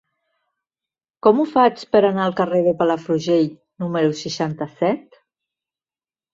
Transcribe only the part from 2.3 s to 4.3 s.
carrer de Palafrugell número